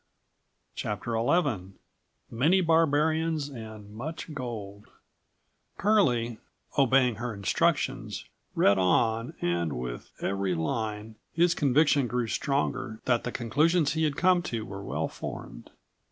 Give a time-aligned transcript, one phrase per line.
[0.81, 1.75] 117 CHAPTER
[2.31, 4.87] XI"MANY BARBARIANS AND MUCH GOLD"
[5.77, 6.39] Curlie,
[6.75, 8.25] obeying her instructions,
[8.55, 14.17] read on and with every line his conviction grew stronger that the conclusions he had
[14.17, 15.69] come to were well formed.